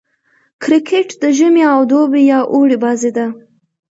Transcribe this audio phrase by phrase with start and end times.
[0.63, 3.25] کرکټ د ژمي او دوبي يا اوړي بازي ده.